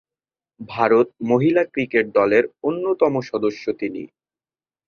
ভারত 0.69 1.07
মহিলা 1.29 1.63
ক্রিকেট 1.73 2.05
দলের 2.17 2.43
অন্যতম 2.63 3.13
সদস্য 3.29 3.63
তিনি। 3.81 4.03